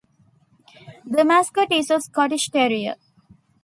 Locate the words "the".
1.05-1.23